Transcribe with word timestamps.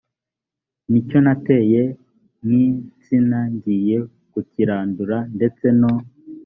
n 0.89 0.91
icyo 0.99 1.17
nateye 1.25 1.81
nk 2.45 2.51
insina 2.67 3.39
ngiye 3.53 3.97
kukirandura 4.31 5.17
ndetse 5.35 5.65
no 5.79 5.93